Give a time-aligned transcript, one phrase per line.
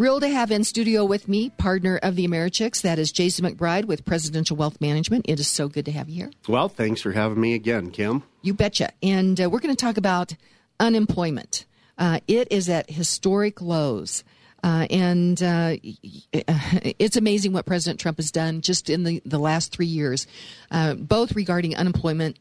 [0.00, 3.84] Thrilled to have in studio with me, partner of the Americhicks, that is Jason McBride
[3.84, 5.26] with Presidential Wealth Management.
[5.28, 6.30] It is so good to have you here.
[6.48, 8.22] Well, thanks for having me again, Kim.
[8.40, 8.92] You betcha.
[9.02, 10.34] And uh, we're going to talk about
[10.80, 11.66] unemployment.
[11.98, 14.24] Uh, it is at historic lows.
[14.64, 19.70] Uh, and uh, it's amazing what President Trump has done just in the, the last
[19.70, 20.26] three years,
[20.70, 22.38] uh, both regarding unemployment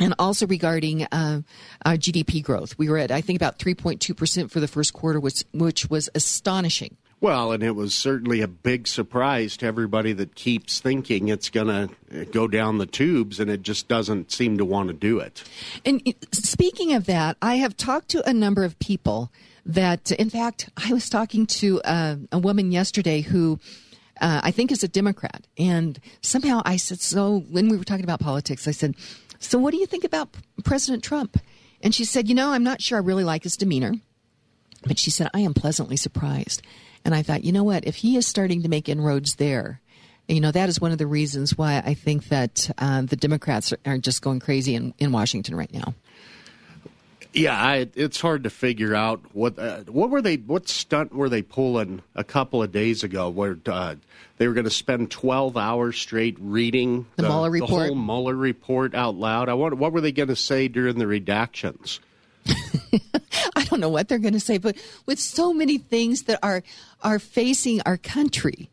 [0.00, 1.42] and also regarding uh,
[1.84, 2.78] uh, GDP growth.
[2.78, 6.96] We were at, I think, about 3.2% for the first quarter, which, which was astonishing.
[7.20, 11.66] Well, and it was certainly a big surprise to everybody that keeps thinking it's going
[12.10, 15.42] to go down the tubes, and it just doesn't seem to want to do it.
[15.84, 19.32] And speaking of that, I have talked to a number of people
[19.66, 23.58] that, in fact, I was talking to uh, a woman yesterday who.
[24.20, 27.44] Uh, I think is a Democrat, and somehow I said so.
[27.50, 28.96] When we were talking about politics, I said,
[29.38, 30.34] "So what do you think about
[30.64, 31.40] President Trump?"
[31.82, 33.94] And she said, "You know, I'm not sure I really like his demeanor,
[34.86, 36.62] but she said I am pleasantly surprised."
[37.04, 37.86] And I thought, you know what?
[37.86, 39.80] If he is starting to make inroads there,
[40.28, 43.72] you know, that is one of the reasons why I think that uh, the Democrats
[43.72, 45.94] are, are, just going crazy in, in Washington right now.
[47.38, 51.28] Yeah, I, it's hard to figure out what uh, what were they what stunt were
[51.28, 53.94] they pulling a couple of days ago where uh,
[54.38, 57.94] they were going to spend twelve hours straight reading the, the Mueller report, the whole
[57.94, 59.48] Mueller report out loud.
[59.48, 62.00] I wonder what were they going to say during the redactions.
[63.56, 66.62] I don't know what they're going to say, but with so many things that are
[67.02, 68.70] are facing our country,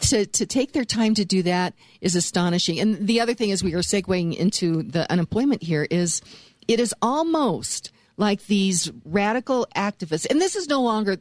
[0.00, 2.78] to to take their time to do that is astonishing.
[2.80, 5.86] And the other thing is, we are segueing into the unemployment here.
[5.90, 6.22] Is
[6.66, 11.16] it is almost like these radical activists, and this is no longer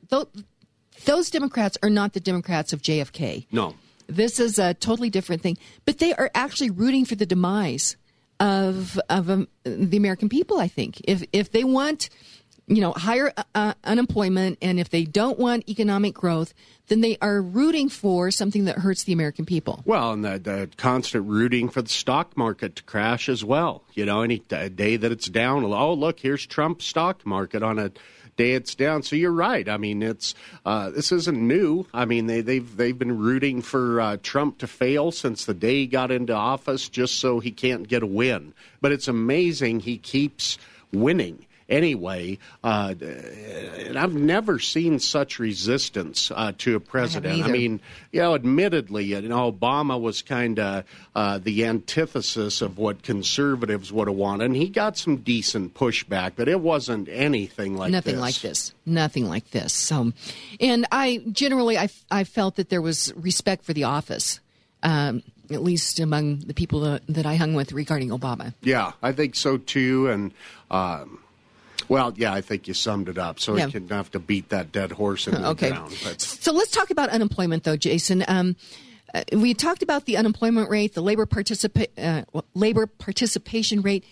[1.05, 3.47] those Democrats are not the Democrats of JFK.
[3.51, 3.75] No,
[4.07, 5.57] this is a totally different thing.
[5.85, 7.95] But they are actually rooting for the demise
[8.39, 10.59] of of um, the American people.
[10.59, 12.09] I think if if they want
[12.67, 16.53] you know higher uh, uh, unemployment and if they don't want economic growth,
[16.87, 19.81] then they are rooting for something that hurts the American people.
[19.85, 23.83] Well, and the, the constant rooting for the stock market to crash as well.
[23.93, 27.91] You know, any day that it's down, oh look, here's Trump's stock market on a
[28.35, 29.01] day it's down.
[29.01, 29.67] So you're right.
[29.67, 30.35] I mean, it's
[30.65, 31.87] uh, this isn't new.
[31.93, 35.75] I mean, they, they've they've been rooting for uh, Trump to fail since the day
[35.75, 38.53] he got into office, just so he can't get a win.
[38.79, 40.57] But it's amazing he keeps
[40.93, 42.37] winning anyway.
[42.63, 47.43] Uh, and I've never seen such resistance uh, to a president.
[47.43, 47.79] I, I, mean,
[48.11, 50.85] you know, admittedly, you know, Obama was kind of
[51.15, 56.33] uh, the antithesis of what conservatives would have wanted, and he got some decent pushback,
[56.35, 58.21] but it wasn't anything like nothing this.
[58.21, 59.73] like this, nothing like this.
[59.73, 60.13] So,
[60.59, 64.39] and I generally, I, I felt that there was respect for the office.
[64.83, 68.53] Um, at least among the people that, that, I hung with regarding Obama.
[68.61, 70.07] Yeah, I think so too.
[70.09, 70.33] And
[70.69, 71.19] um,
[71.89, 73.39] well, yeah, I think you summed it up.
[73.39, 73.65] So yeah.
[73.65, 75.69] we can have to beat that dead horse in the okay.
[75.69, 75.95] ground.
[76.03, 76.21] But.
[76.21, 78.23] So let's talk about unemployment, though, Jason.
[78.27, 78.55] Um,
[79.13, 84.03] uh, we talked about the unemployment rate, the labor participa- uh, labor participation rate.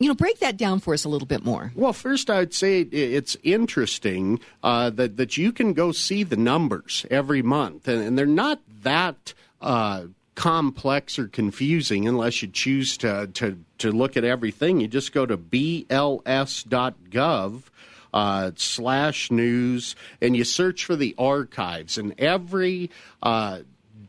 [0.00, 1.70] You know, break that down for us a little bit more.
[1.76, 7.06] Well, first, I'd say it's interesting uh, that that you can go see the numbers
[7.08, 13.28] every month, and, and they're not that uh, complex or confusing unless you choose to,
[13.34, 14.80] to, to look at everything.
[14.80, 17.62] You just go to bls.gov.
[18.14, 22.90] Uh, slash news, and you search for the archives, and every
[23.22, 23.60] uh,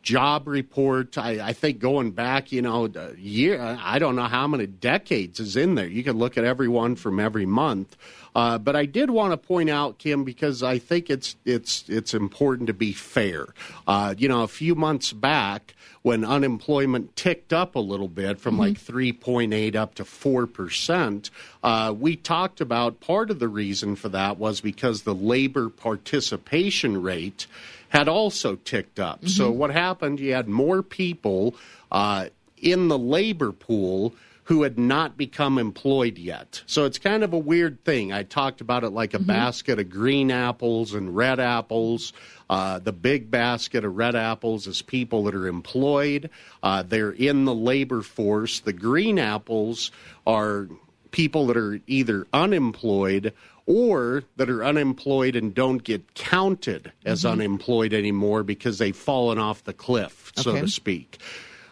[0.03, 1.17] job report.
[1.17, 5.55] I, I, think going back, you know, year I don't know how many decades is
[5.55, 5.87] in there.
[5.87, 7.97] You can look at every one from every month.
[8.35, 12.13] Uh, but I did want to point out, Kim, because I think it's it's it's
[12.13, 13.47] important to be fair.
[13.87, 18.55] Uh, you know, a few months back, when unemployment ticked up a little bit from
[18.55, 18.61] mm-hmm.
[18.61, 21.29] like 3.8 up to 4%,
[21.63, 27.01] uh, we talked about part of the reason for that was because the labor participation
[27.01, 27.47] rate
[27.93, 29.19] had also ticked up.
[29.19, 29.27] Mm-hmm.
[29.27, 30.19] So what happened?
[30.19, 31.55] You had more people
[31.91, 34.15] uh, in the labor pool
[34.45, 36.63] who had not become employed yet.
[36.65, 38.11] So it's kind of a weird thing.
[38.11, 39.27] I talked about it like a mm-hmm.
[39.27, 42.11] basket of green apples and red apples.
[42.49, 46.29] Uh, the big basket of red apples is people that are employed.
[46.61, 48.59] Uh, they're in the labor force.
[48.59, 49.91] The green apples
[50.27, 50.67] are
[51.13, 53.31] people that are either unemployed
[53.65, 57.39] or that are unemployed and don't get counted as mm-hmm.
[57.39, 60.61] unemployed anymore because they've fallen off the cliff, so okay.
[60.61, 61.19] to speak.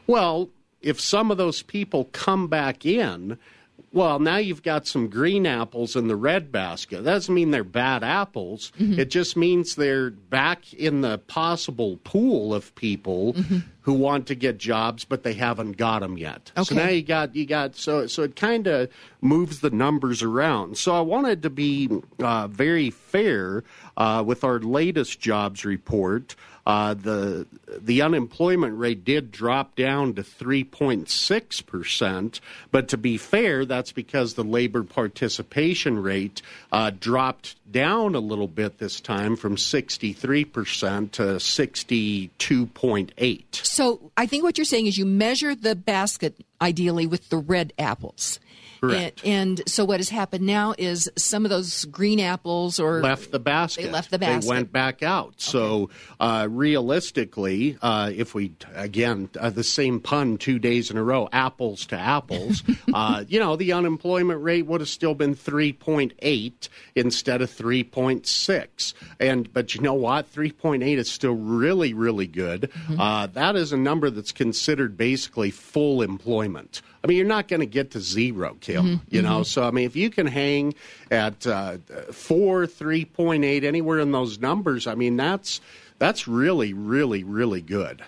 [0.07, 0.49] Well,
[0.81, 3.37] if some of those people come back in,
[3.93, 7.03] well, now you've got some green apples in the red basket.
[7.03, 8.71] That doesn't mean they're bad apples.
[8.79, 8.99] Mm-hmm.
[8.99, 13.59] It just means they're back in the possible pool of people mm-hmm.
[13.81, 16.51] Who want to get jobs, but they haven't got them yet.
[16.57, 16.63] Okay.
[16.63, 18.89] So now you got you got so so it kind of
[19.21, 20.77] moves the numbers around.
[20.77, 21.89] So I wanted to be
[22.19, 23.63] uh, very fair
[23.97, 26.35] uh, with our latest jobs report.
[26.65, 27.47] Uh, the
[27.79, 32.39] the unemployment rate did drop down to 3.6 percent,
[32.69, 38.47] but to be fair, that's because the labor participation rate uh, dropped down a little
[38.47, 43.41] bit this time from 63 percent to 62.8.
[43.71, 47.71] So I think what you're saying is you measure the basket ideally with the red
[47.79, 48.37] apples.
[48.81, 49.21] Correct.
[49.23, 53.31] And, and so what has happened now is some of those green apples or left
[53.31, 53.83] the basket.
[53.83, 54.41] They left the basket.
[54.41, 55.39] They went back out.
[55.39, 61.03] So uh, realistically, uh, if we again uh, the same pun two days in a
[61.03, 62.63] row, apples to apples,
[62.93, 67.51] uh, you know, the unemployment rate would have still been three point eight instead of
[67.51, 68.95] three point six.
[69.19, 72.71] And but you know what, three point eight is still really really good.
[72.73, 72.99] Mm-hmm.
[72.99, 76.81] Uh, that is a number that's considered basically full employment.
[77.03, 79.15] I mean, you're not going to get to zero, Mm-hmm.
[79.15, 80.73] You know, so I mean, if you can hang
[81.09, 81.77] at uh,
[82.11, 85.61] four, three point eight, anywhere in those numbers, I mean, that's
[85.99, 88.01] that's really, really, really good.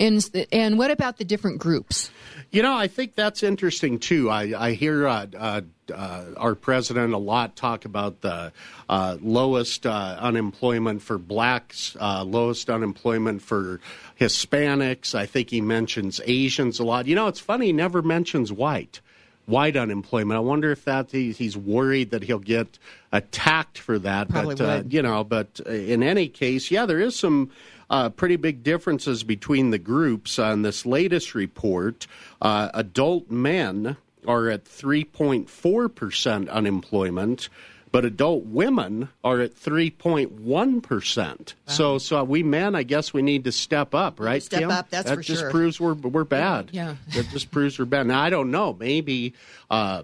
[0.00, 2.10] and and what about the different groups?
[2.50, 4.30] You know, I think that's interesting too.
[4.30, 5.60] I, I hear uh, uh,
[5.92, 8.52] uh, our president a lot talk about the
[8.88, 13.80] uh, lowest uh, unemployment for blacks, uh, lowest unemployment for
[14.20, 15.14] Hispanics.
[15.14, 17.06] I think he mentions Asians a lot.
[17.06, 19.00] You know, it's funny, he never mentions white.
[19.46, 20.36] White unemployment.
[20.36, 22.78] I wonder if that he, he's worried that he'll get
[23.12, 24.28] attacked for that.
[24.28, 27.50] Probably but uh, you know, but in any case, yeah, there is some
[27.88, 30.38] uh, pretty big differences between the groups.
[30.38, 32.06] On this latest report,
[32.42, 33.96] uh, adult men
[34.26, 37.48] are at 3.4% unemployment,
[37.96, 41.54] but adult women are at 3.1%.
[41.64, 44.42] So, so we men, I guess we need to step up, right?
[44.42, 44.70] Step Kim?
[44.70, 45.50] up, that's that for just sure.
[45.50, 46.68] proves we're, we're bad.
[46.72, 46.96] Yeah.
[47.14, 48.06] That just proves we're bad.
[48.06, 48.76] Now, I don't know.
[48.78, 49.32] Maybe.
[49.70, 50.02] Uh,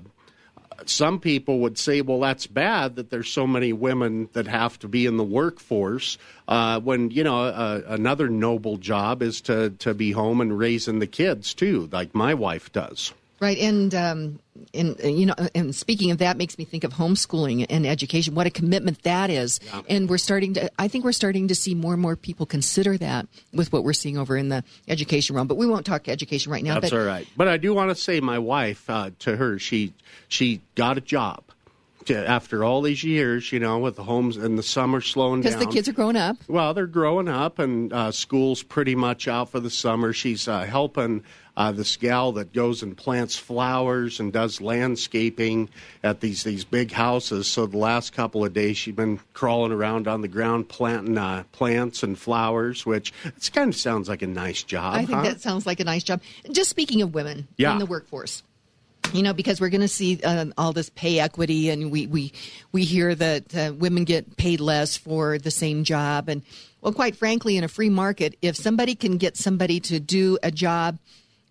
[0.86, 4.88] some people would say, well, that's bad that there's so many women that have to
[4.88, 6.16] be in the workforce.
[6.48, 10.98] Uh, when you know uh, another noble job is to to be home and raising
[10.98, 13.12] the kids too, like my wife does.
[13.42, 14.38] Right, and um,
[14.72, 18.36] and you know, and speaking of that, makes me think of homeschooling and education.
[18.36, 19.58] What a commitment that is,
[19.88, 20.70] and we're starting to.
[20.78, 23.94] I think we're starting to see more and more people consider that with what we're
[23.94, 25.48] seeing over in the education realm.
[25.48, 26.78] But we won't talk education right now.
[26.78, 27.26] That's but all right.
[27.36, 29.92] But I do want to say, my wife, uh, to her, she
[30.28, 31.42] she got a job.
[32.06, 35.52] To- After all these years, you know, with the homes and the summer slowing down,
[35.52, 36.36] because the kids are growing up.
[36.46, 40.12] Well, they're growing up, and uh, school's pretty much out for the summer.
[40.12, 41.24] She's uh, helping
[41.56, 45.68] uh, this gal that goes and plants flowers and does landscaping
[46.02, 47.46] at these these big houses.
[47.46, 51.44] So the last couple of days, she's been crawling around on the ground planting uh,
[51.52, 54.94] plants and flowers, which it kind of sounds like a nice job.
[54.94, 55.22] I think huh?
[55.24, 56.22] that sounds like a nice job.
[56.50, 57.72] Just speaking of women Yeah.
[57.72, 58.42] in the workforce,
[59.12, 62.32] you know, because we're going to see uh, all this pay equity, and we we
[62.72, 66.42] we hear that uh, women get paid less for the same job, and
[66.80, 70.50] well, quite frankly, in a free market, if somebody can get somebody to do a
[70.50, 70.98] job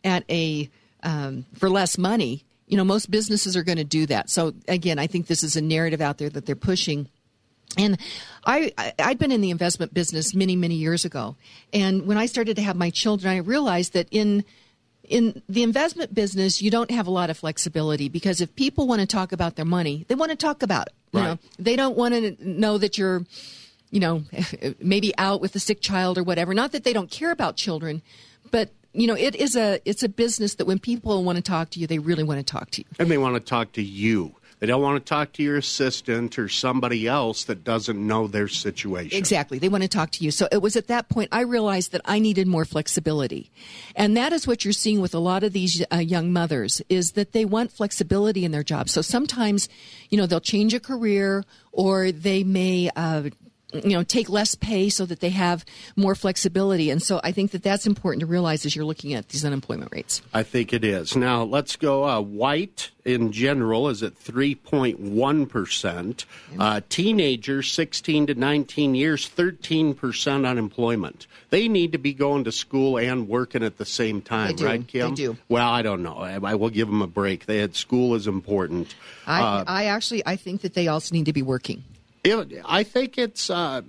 [0.03, 0.69] at a
[1.03, 4.29] um, for less money, you know, most businesses are going to do that.
[4.29, 7.07] So again, I think this is a narrative out there that they're pushing.
[7.77, 7.97] And
[8.45, 11.35] I, I, I'd been in the investment business many, many years ago.
[11.73, 14.43] And when I started to have my children, I realized that in
[15.03, 19.01] in the investment business, you don't have a lot of flexibility because if people want
[19.01, 20.93] to talk about their money, they want to talk about it.
[21.11, 21.27] You Right.
[21.27, 23.25] know, they don't want to know that you're,
[23.89, 24.23] you know,
[24.79, 26.53] maybe out with a sick child or whatever.
[26.53, 28.01] Not that they don't care about children,
[28.51, 31.69] but you know, it is a it's a business that when people want to talk
[31.71, 32.87] to you, they really want to talk to you.
[32.99, 34.35] and they want to talk to you.
[34.61, 38.47] They don't want to talk to your assistant or somebody else that doesn't know their
[38.47, 39.17] situation.
[39.17, 39.57] Exactly.
[39.57, 40.29] They want to talk to you.
[40.29, 43.49] So it was at that point I realized that I needed more flexibility.
[43.95, 47.13] And that is what you're seeing with a lot of these uh, young mothers is
[47.13, 48.87] that they want flexibility in their job.
[48.87, 49.67] So sometimes,
[50.11, 53.31] you know, they'll change a career or they may uh,
[53.73, 55.63] you know take less pay so that they have
[55.95, 59.29] more flexibility and so i think that that's important to realize as you're looking at
[59.29, 61.15] these unemployment rates I think it is.
[61.15, 62.07] Now, let's go.
[62.07, 66.25] Uh, white in general is at 3.1%.
[66.59, 71.27] Uh, teenagers, 16 to 19 years, 13% unemployment.
[71.49, 75.09] They need to be going to school and working at the same time, right, Kim?
[75.09, 75.37] They do.
[75.49, 76.17] Well, I don't know.
[76.17, 77.45] I, I will give them a break.
[77.45, 78.95] They had school is important.
[79.27, 81.83] I, Uh, I actually i think that they also need to be working
[82.23, 83.49] It, I think it's.
[83.49, 83.81] Uh,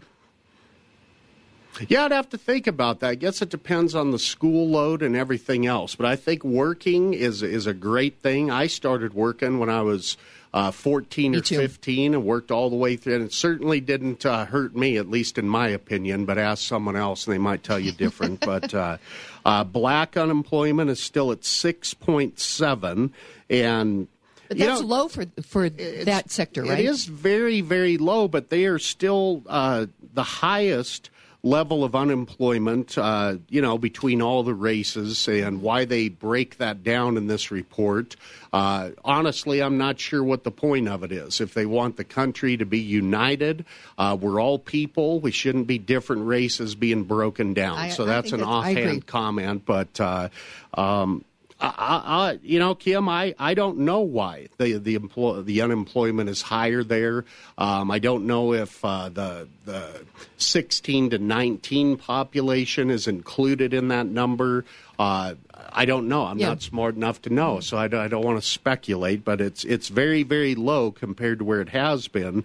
[1.89, 3.11] Yeah, I'd have to think about that.
[3.11, 5.95] I guess it depends on the school load and everything else.
[5.95, 8.51] But I think working is is a great thing.
[8.51, 10.17] I started working when I was
[10.55, 11.57] uh, 14 Me or too.
[11.57, 13.15] 15 and worked all the way through.
[13.17, 16.27] And it certainly didn't uh, hurt me, at least in my opinion.
[16.27, 18.41] But ask someone else, and they might tell you different.
[18.45, 18.99] but uh,
[19.45, 23.11] uh, black unemployment is still at 6.7,
[23.49, 24.09] and
[24.53, 26.79] But you that's know, low for for that sector, right?
[26.79, 31.09] it is very, very low, but they are still uh, the highest
[31.43, 36.85] level of unemployment, uh, you know, between all the races and why they break that
[36.85, 38.15] down in this report.
[38.53, 41.41] Uh, honestly, I'm not sure what the point of it is.
[41.41, 43.65] If they want the country to be united,
[43.99, 45.19] uh, we're all people.
[45.19, 47.79] We shouldn't be different races being broken down.
[47.79, 49.99] I- so I that's an that's- offhand comment, but.
[49.99, 50.29] Uh,
[50.75, 51.25] um,
[51.63, 52.03] I,
[52.33, 56.43] I, you know, Kim, I, I don't know why the the employ, the unemployment is
[56.43, 57.25] higher there.
[57.57, 60.05] Um, I don't know if uh, the the
[60.39, 64.65] 16 to 19 population is included in that number.
[64.99, 65.35] Uh,
[65.73, 66.25] I don't know.
[66.27, 66.49] I'm Yeah.
[66.49, 69.25] not smart enough to know, so I, don't- I don't want to speculate.
[69.25, 72.45] But it's it's very very low compared to where it has been.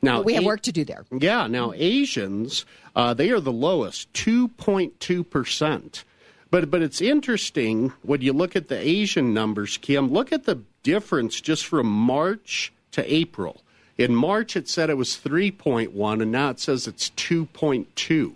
[0.00, 1.04] Now we have A- work to do there.
[1.10, 2.64] yeah, now Asians,
[2.96, 6.04] uh, they are the lowest, two point two percent.
[6.52, 10.12] But but it's interesting when you look at the Asian numbers, Kim.
[10.12, 13.62] Look at the difference just from March to April.
[13.96, 17.46] In March, it said it was three point one, and now it says it's two
[17.46, 18.34] point two.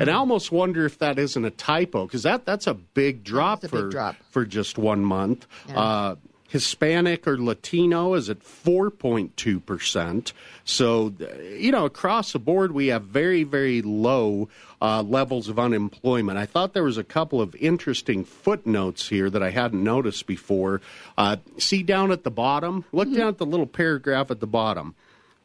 [0.00, 3.60] And I almost wonder if that isn't a typo because that that's a big drop
[3.60, 4.16] a big for drop.
[4.30, 5.46] for just one month.
[5.72, 6.16] Uh,
[6.52, 10.32] Hispanic or Latino is at 4.2%.
[10.66, 11.14] So,
[11.56, 14.50] you know, across the board, we have very, very low
[14.82, 16.36] uh, levels of unemployment.
[16.36, 20.82] I thought there was a couple of interesting footnotes here that I hadn't noticed before.
[21.16, 22.84] Uh, see down at the bottom?
[22.92, 24.94] Look down at the little paragraph at the bottom.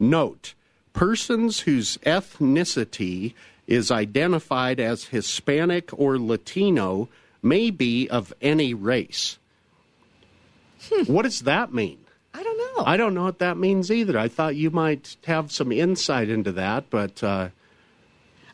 [0.02, 0.56] Note
[0.92, 3.34] persons whose ethnicity
[3.66, 7.08] is identified as Hispanic or Latino
[7.42, 9.38] may be of any race.
[11.08, 12.00] What does that mean?
[12.34, 12.84] I don't know.
[12.86, 14.18] I don't know what that means either.
[14.18, 17.50] I thought you might have some insight into that, but uh,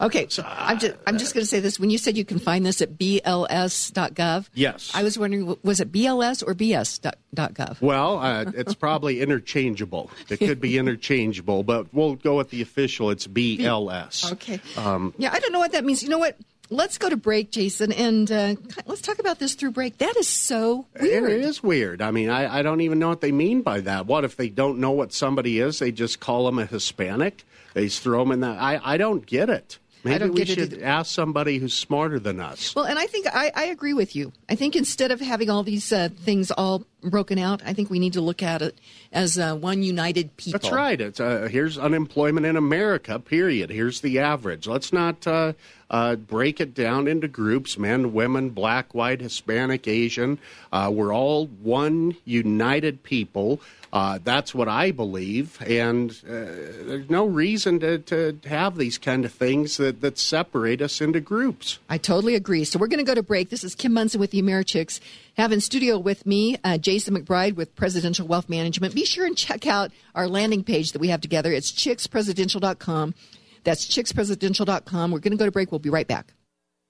[0.01, 1.79] Okay, I'm just I'm just going to say this.
[1.79, 4.91] When you said you can find this at bls.gov, Yes.
[4.93, 7.79] I was wondering was it BLS or BS.gov?
[7.81, 10.09] well, uh, it's probably interchangeable.
[10.29, 13.11] It could be interchangeable, but we'll go with the official.
[13.11, 14.31] It's BLS.
[14.33, 14.59] Okay.
[14.77, 16.01] Um, yeah, I don't know what that means.
[16.03, 16.37] You know what?
[16.73, 18.55] Let's go to break, Jason, and uh,
[18.87, 19.99] let's talk about this through break.
[19.99, 21.31] That is so weird.
[21.31, 22.01] It is weird.
[22.01, 24.07] I mean, I, I don't even know what they mean by that.
[24.07, 25.79] What if they don't know what somebody is?
[25.79, 27.45] They just call them a Hispanic.
[27.75, 28.59] They throw them in that.
[28.59, 29.77] I, I don't get it.
[30.03, 32.75] Maybe we should ask somebody who's smarter than us.
[32.75, 34.33] Well, and I think I, I agree with you.
[34.49, 37.99] I think instead of having all these uh, things all broken out, I think we
[37.99, 38.77] need to look at it
[39.11, 40.59] as uh, one united people.
[40.59, 40.99] That's right.
[40.99, 43.19] It's uh, here's unemployment in America.
[43.19, 43.69] Period.
[43.69, 44.67] Here's the average.
[44.67, 45.53] Let's not uh,
[45.89, 50.39] uh, break it down into groups: men, women, black, white, Hispanic, Asian.
[50.71, 53.59] Uh, we're all one united people.
[53.93, 59.23] Uh, that's what I believe, and uh, there's no reason to, to have these kind
[59.23, 61.77] of things that, that separate us into groups.
[61.87, 62.63] I totally agree.
[62.63, 63.51] So we're going to go to break.
[63.51, 64.99] This is Kim Monson with the Americhicks.
[65.35, 68.93] Have in studio with me uh, Jason McBride with Presidential Wealth Management.
[68.93, 71.51] Be sure and check out our landing page that we have together.
[71.51, 73.15] It's chickspresidential.com.
[73.63, 75.11] That's chickspresidential.com.
[75.11, 75.71] We're going to go to break.
[75.71, 76.33] We'll be right back.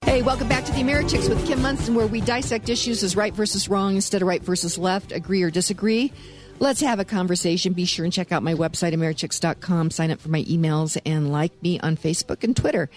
[0.02, 3.32] Hey, welcome back to the Americhicks with Kim Monson, where we dissect issues as right
[3.32, 6.12] versus wrong instead of right versus left, agree or disagree.
[6.60, 7.72] Let's have a conversation.
[7.72, 9.90] Be sure and check out my website, Americhicks.com.
[9.90, 12.88] Sign up for my emails and like me on Facebook and Twitter.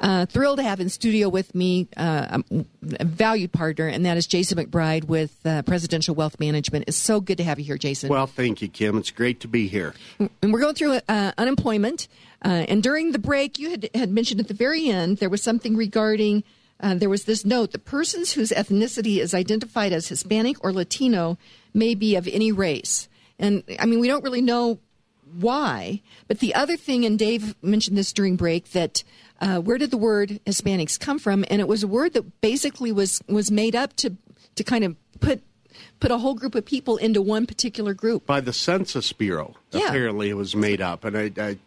[0.00, 2.42] Uh, thrilled to have in studio with me uh,
[2.98, 6.86] a valued partner, and that is Jason McBride with uh, Presidential Wealth Management.
[6.88, 8.10] It's so good to have you here, Jason.
[8.10, 8.98] Well, thank you, Kim.
[8.98, 9.94] It's great to be here.
[10.18, 12.08] and we're going through uh, unemployment.
[12.44, 15.42] Uh, and during the break, you had, had mentioned at the very end there was
[15.42, 16.42] something regarding.
[16.80, 21.38] Uh, there was this note: the persons whose ethnicity is identified as Hispanic or Latino
[21.74, 23.08] may be of any race.
[23.38, 24.78] And I mean, we don't really know
[25.38, 26.00] why.
[26.28, 29.02] But the other thing, and Dave mentioned this during break, that
[29.40, 31.44] uh, where did the word Hispanics come from?
[31.50, 34.16] And it was a word that basically was was made up to
[34.54, 35.42] to kind of put
[36.00, 38.26] put a whole group of people into one particular group.
[38.26, 39.54] by the Census Bureau.
[39.72, 39.88] Yeah.
[39.88, 41.58] Apparently, it was made up, and I, I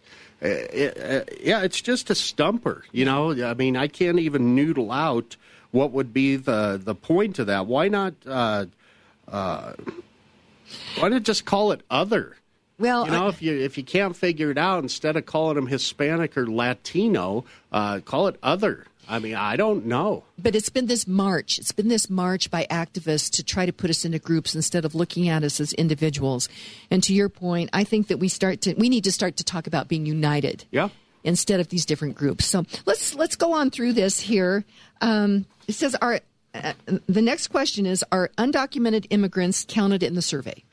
[0.42, 2.86] uh, uh, yeah, it's just a stumper.
[2.92, 5.36] You know, I mean, I can't even noodle out
[5.72, 7.68] what would be the the point of that.
[7.68, 8.14] Why not?
[8.26, 8.66] Uh,
[9.32, 9.74] uh,
[11.00, 12.36] why not just call it other?
[12.80, 15.56] Well, You know, I- if you if you can't figure it out, instead of calling
[15.56, 18.86] them Hispanic or Latino, uh, call it other.
[19.10, 20.26] I mean, I don't know.
[20.38, 21.60] But it's been this march.
[21.60, 24.96] It's been this march by activists to try to put us into groups instead of
[24.96, 26.50] looking at us as individuals.
[26.92, 29.44] And to your point, I think that we start to we need to start to
[29.46, 30.66] talk about being united.
[30.72, 30.90] Yeah.
[31.24, 32.46] instead of these different groups.
[32.46, 34.64] So let's let's go on through this here.
[35.02, 36.20] Um, it says, "Are uh,
[36.64, 36.74] Uh,
[37.08, 40.64] the next question is Are undocumented immigrants counted in the survey?"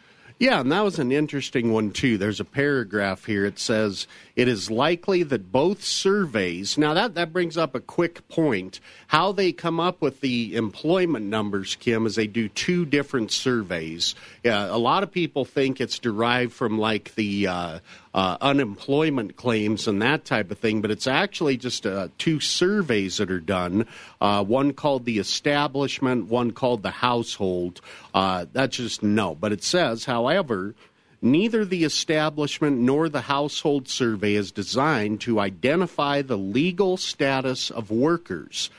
[0.40, 2.18] Yeah, and that was an interesting one, too.
[2.18, 3.44] There's a paragraph here.
[3.44, 8.26] It says, It is likely that both surveys, now that, that brings up a quick
[8.28, 8.80] point.
[9.06, 14.16] How they come up with the employment numbers, Kim, is they do two different surveys.
[14.42, 17.78] Yeah, a lot of people think it's derived from like the uh,
[18.14, 23.16] uh, unemployment claims and that type of thing, but it's actually just uh, two surveys
[23.16, 23.86] that are done.
[24.20, 27.80] Uh, one called the establishment, one called the household.
[28.14, 29.34] Uh, that's just no.
[29.34, 30.74] But it says, however,
[31.20, 37.90] neither the establishment nor the household survey is designed to identify the legal status of
[37.90, 38.70] workers.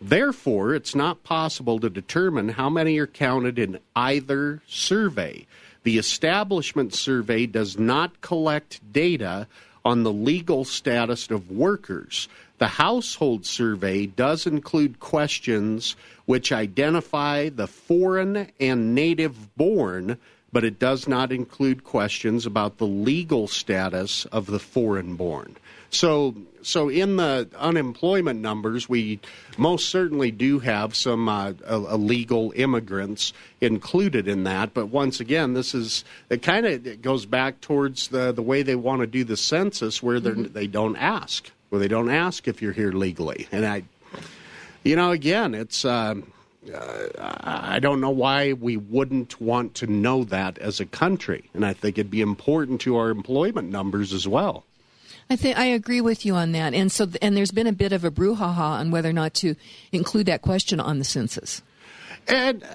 [0.00, 5.46] Therefore, it's not possible to determine how many are counted in either survey.
[5.82, 9.48] The establishment survey does not collect data
[9.84, 12.28] on the legal status of workers.
[12.58, 20.18] The household survey does include questions which identify the foreign and native born,
[20.56, 25.54] but it does not include questions about the legal status of the foreign born.
[25.90, 29.20] So, so in the unemployment numbers, we
[29.58, 34.72] most certainly do have some uh, illegal immigrants included in that.
[34.72, 36.40] But once again, this is it.
[36.40, 40.18] Kind of goes back towards the the way they want to do the census, where
[40.18, 40.54] mm-hmm.
[40.54, 43.46] they don't ask, where they don't ask if you're here legally.
[43.52, 43.82] And I,
[44.84, 45.84] you know, again, it's.
[45.84, 46.14] Uh,
[46.74, 47.08] uh,
[47.42, 51.72] I don't know why we wouldn't want to know that as a country, and I
[51.72, 54.64] think it'd be important to our employment numbers as well.
[55.28, 57.92] I think I agree with you on that, and so and there's been a bit
[57.92, 59.56] of a brouhaha on whether or not to
[59.92, 61.62] include that question on the census.
[62.28, 62.66] And uh,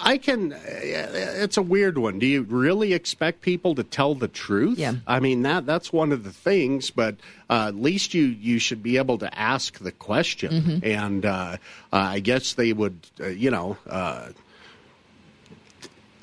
[0.00, 0.52] I can.
[0.52, 2.18] Uh, it's a weird one.
[2.18, 4.78] Do you really expect people to tell the truth?
[4.78, 4.94] Yeah.
[5.06, 7.16] I mean that that's one of the things, but
[7.50, 10.78] uh, at least you you should be able to ask the question, mm-hmm.
[10.82, 11.56] and uh,
[11.92, 13.76] uh I guess they would, uh, you know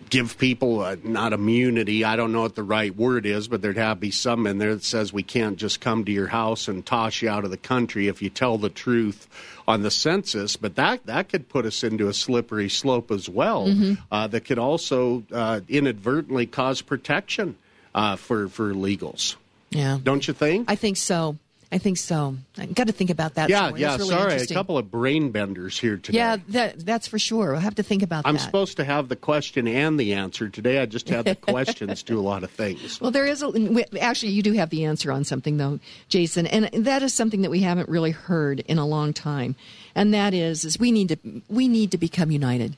[0.10, 2.04] give people uh, not immunity.
[2.04, 4.58] I don't know what the right word is, but there'd have to be some in
[4.58, 7.52] there that says we can't just come to your house and toss you out of
[7.52, 9.28] the country if you tell the truth
[9.68, 10.56] on the census.
[10.56, 13.68] But that that could put us into a slippery slope as well.
[13.68, 13.94] Mm-hmm.
[14.12, 17.58] Uh, that could also uh, inadvertently cause protection
[17.94, 19.36] uh, for for illegals.
[19.70, 20.70] Yeah, don't you think?
[20.70, 21.38] I think so.
[21.72, 22.36] I think so.
[22.58, 23.50] I got to think about that.
[23.50, 23.98] Yeah, yeah.
[23.98, 26.18] Really sorry, a couple of brain benders here today.
[26.18, 27.52] Yeah, that, that's for sure.
[27.52, 28.42] We'll have to think about I'm that.
[28.42, 30.80] I'm supposed to have the question and the answer today.
[30.80, 33.02] I just had the questions to a lot of things.
[33.02, 36.86] Well, there is a, actually you do have the answer on something though, Jason, and
[36.86, 39.56] that is something that we haven't really heard in a long time,
[39.96, 42.76] and that is is we need to we need to become united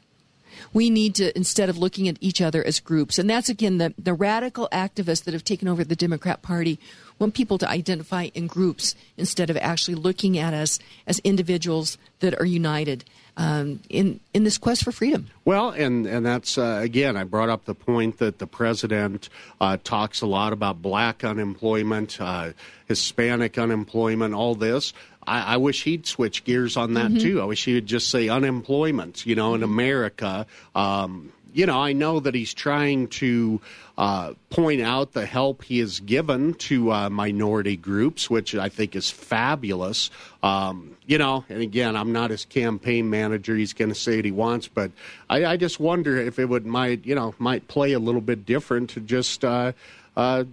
[0.73, 3.93] we need to instead of looking at each other as groups and that's again the,
[3.97, 6.79] the radical activists that have taken over the democrat party
[7.19, 12.39] want people to identify in groups instead of actually looking at us as individuals that
[12.39, 13.03] are united
[13.37, 15.27] um, in in this quest for freedom.
[15.45, 19.29] Well, and and that's uh, again, I brought up the point that the president
[19.61, 22.53] uh, talks a lot about black unemployment, uh,
[22.87, 24.91] Hispanic unemployment, all this.
[25.27, 27.17] I, I, wish he'd switch gears on that mm-hmm.
[27.17, 27.41] too.
[27.41, 29.25] I wish he would just say unemployment.
[29.25, 29.71] You know, in mm-hmm.
[29.71, 30.45] America.
[30.73, 33.59] Um, you know, I know that he's trying to
[33.97, 38.95] uh, point out the help he has given to uh, minority groups, which I think
[38.95, 40.11] is fabulous.
[40.43, 43.55] Um, you know, and again, I'm not his campaign manager.
[43.55, 44.91] He's going to say what he wants, but
[45.31, 48.45] I, I, just wonder if it would might you know might play a little bit
[48.45, 49.43] different to just.
[49.43, 49.71] Uh,
[50.15, 50.43] uh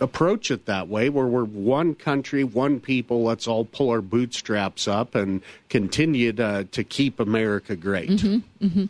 [0.00, 3.22] approach it that way where we're one country, one people.
[3.22, 8.10] Let's all pull our bootstraps up and continue to, to keep America great.
[8.10, 8.84] Mm-hmm, mm-hmm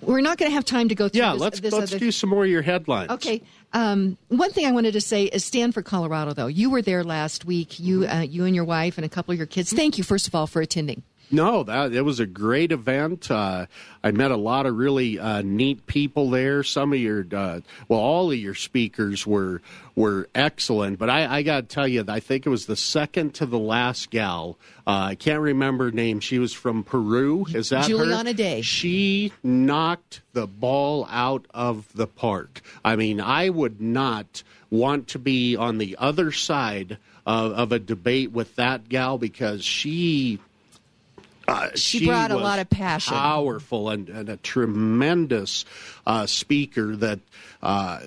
[0.00, 1.20] we're not going to have time to go through.
[1.20, 1.98] Yeah, this, let's this let's other...
[1.98, 3.10] do some more of your headlines.
[3.10, 3.42] Okay.
[3.72, 6.32] Um, one thing I wanted to say is stand for Colorado.
[6.32, 8.18] Though you were there last week, you mm-hmm.
[8.18, 9.72] uh, you and your wife and a couple of your kids.
[9.72, 11.02] Thank you first of all for attending.
[11.34, 13.30] No, that it was a great event.
[13.30, 13.66] Uh,
[14.04, 16.62] I met a lot of really uh, neat people there.
[16.62, 19.60] Some of your, uh, well, all of your speakers were
[19.96, 20.98] were excellent.
[20.98, 23.58] But I, I got to tell you, I think it was the second to the
[23.58, 24.58] last gal.
[24.86, 26.20] Uh, I can't remember her name.
[26.20, 27.46] She was from Peru.
[27.52, 28.34] Is that Juliana her?
[28.34, 28.62] Day?
[28.62, 32.60] She knocked the ball out of the park.
[32.84, 37.78] I mean, I would not want to be on the other side of, of a
[37.78, 40.40] debate with that gal because she
[41.46, 45.64] uh, she, she, brought a lot of passion, powerful, and, and a tremendous
[46.06, 46.96] uh, speaker.
[46.96, 47.20] That
[47.62, 48.00] uh,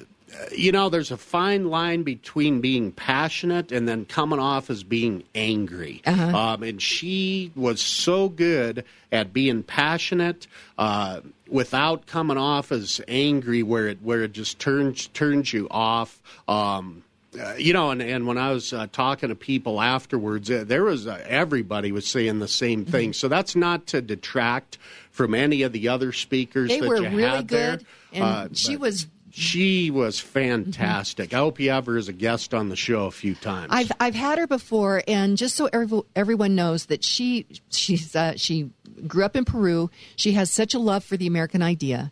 [0.55, 5.23] you know, there's a fine line between being passionate and then coming off as being
[5.33, 6.01] angry.
[6.05, 6.37] Uh-huh.
[6.37, 10.47] Um, and she was so good at being passionate
[10.77, 16.21] uh, without coming off as angry, where it where it just turns turns you off.
[16.47, 17.03] Um,
[17.39, 20.83] uh, you know, and, and when I was uh, talking to people afterwards, uh, there
[20.83, 22.91] was uh, everybody was saying the same Mm-hmm.
[22.91, 23.13] thing.
[23.13, 24.77] So that's not to detract
[25.11, 27.77] from any of the other speakers They that were you really had there.
[27.77, 31.33] good, and Uh, she was she was fantastic.
[31.33, 33.67] I hope you have her as a guest on the show a few times.
[33.71, 38.33] I've I've had her before, and just so every, everyone knows that she she's uh,
[38.35, 38.69] she
[39.05, 39.89] grew up in Peru.
[40.15, 42.11] She has such a love for the American idea,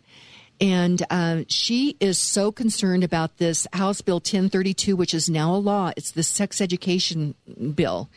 [0.61, 5.57] and uh, she is so concerned about this House Bill 1032, which is now a
[5.57, 5.91] law.
[5.97, 7.35] It's the sex education
[7.75, 8.09] bill,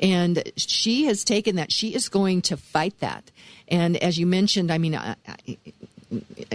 [0.00, 1.72] and she has taken that.
[1.72, 3.30] She is going to fight that.
[3.68, 4.94] And as you mentioned, I mean.
[4.94, 5.56] I, I,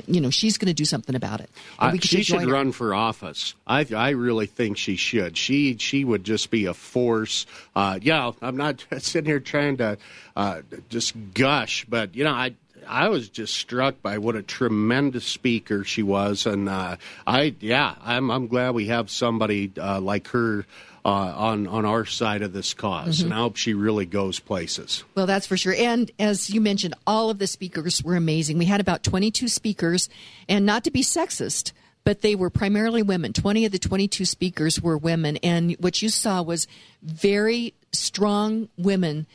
[0.08, 1.50] you know she's going to do something about it.
[1.80, 2.48] And we could she should her.
[2.48, 3.56] run for office.
[3.66, 5.38] I I really think she should.
[5.38, 7.46] She she would just be a force.
[7.76, 9.98] Uh, yeah, I'm not sitting here trying to
[10.36, 12.56] uh, just gush, but you know I.
[12.88, 17.96] I was just struck by what a tremendous speaker she was, and uh, I, yeah,
[18.04, 20.66] I'm, I'm glad we have somebody uh, like her
[21.04, 23.26] uh, on on our side of this because Mm-hmm.
[23.26, 25.04] and I hope she really goes places.
[25.14, 25.76] Well, that's for sure.
[25.78, 28.58] And as you mentioned, all of the speakers were amazing.
[28.58, 30.10] We had about 22 speakers,
[30.50, 33.34] and not to be sexist, but they were primarily women.
[33.34, 35.38] 20 of the 22 speakers were women.
[35.38, 36.68] And what you saw was
[37.04, 39.28] very strong women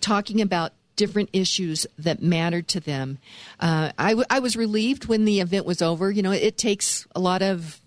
[0.00, 3.18] talking about different issues that mattered to them.
[3.60, 6.10] Uh, I, w- I was relieved when the event was over.
[6.10, 7.80] You know, it takes a lot of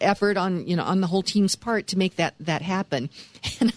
[0.00, 3.10] effort on you know on the whole team's part to make that that happen.
[3.60, 3.72] And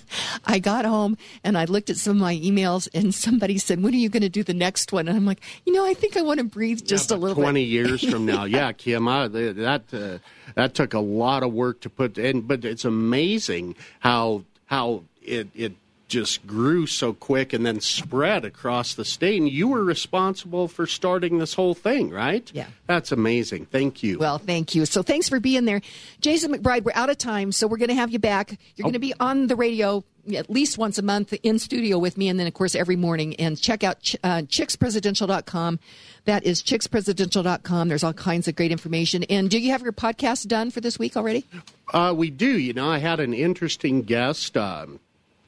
[0.46, 3.94] I got home and I looked at some of my emails and somebody said, "When
[3.94, 6.18] are you going to do the next one?" And I'm like, you know, I think
[6.18, 7.70] I want to breathe just a little Twenty bit.
[7.72, 10.18] years from now, yeah, Kim, I, that uh,
[10.56, 15.48] that took a lot of work to put in, but it's amazing how how it
[15.56, 15.74] it
[16.10, 19.40] just grew so quick and then spread across the state.
[19.40, 22.50] And you were responsible for starting this whole thing, right?
[22.54, 22.68] Yeah.
[22.88, 23.68] that's amazing.
[23.68, 24.18] Thank you.
[24.20, 24.86] Well, thank you.
[24.86, 25.82] So thanks for being there.
[26.20, 28.58] Jason McBride, we're out of time, so we're going to have you back.
[28.76, 30.04] You're going to be on the radio
[30.36, 33.36] at least once a month in studio with me, and then, of course, every morning.
[33.38, 35.80] And check out ch- uh, chickspresidential.com.
[36.26, 37.88] That is chickspresidential.com.
[37.88, 39.24] There's all kinds of great information.
[39.24, 41.46] And do you have your podcast done for this week already?
[41.94, 42.58] Uh, we do.
[42.60, 44.58] You know, I had an interesting guest.
[44.58, 45.00] Um,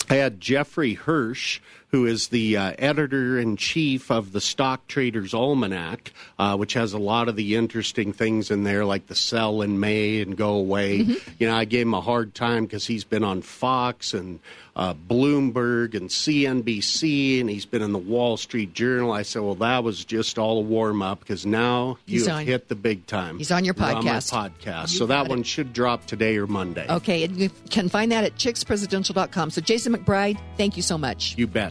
[0.09, 1.59] I had Jeffrey Hirsch,
[1.91, 6.93] who is the uh, editor in chief of the Stock Traders Almanac, uh, which has
[6.93, 10.53] a lot of the interesting things in there, like the sell in May and go
[10.53, 11.05] away.
[11.39, 14.39] You know, I gave him a hard time because he's been on Fox and
[14.75, 19.11] uh, Bloomberg and CNBC, and he's been in the Wall Street Journal.
[19.11, 22.75] I said, well, that was just all a warm up because now you hit the
[22.75, 23.37] big time.
[23.37, 24.31] He's on your You're on my podcast.
[24.31, 24.93] podcast.
[24.93, 25.29] You so that it.
[25.29, 26.85] one should drop today or Monday.
[26.89, 29.51] Okay, and you can find that at chickspresidential.com.
[29.51, 31.37] So, Jason McBride, thank you so much.
[31.37, 31.69] You bet.